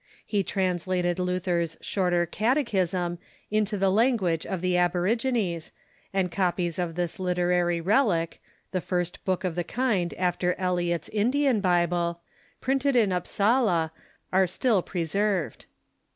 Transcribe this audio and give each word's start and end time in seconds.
He 0.25 0.41
translated 0.41 1.19
Luther's 1.19 1.77
"Shorter 1.79 2.25
Catechism" 2.25 3.19
into 3.51 3.77
the 3.77 3.91
language 3.91 4.47
of 4.47 4.61
the 4.61 4.75
ab 4.75 4.93
origines, 4.95 5.69
and 6.11 6.31
copies 6.31 6.79
of 6.79 6.95
this 6.95 7.19
literary 7.19 7.79
relic— 7.79 8.41
the 8.71 8.81
first 8.81 9.23
book 9.25 9.43
of 9.43 9.53
the 9.53 9.63
kind 9.63 10.15
after 10.17 10.55
Eliot's 10.57 11.07
Indian 11.09 11.61
l)ible— 11.61 12.17
printed 12.61 12.95
in 12.95 13.11
Upsala, 13.11 13.91
are 14.33 14.47
still 14.47 14.81
pre 14.81 15.05
served. 15.05 15.67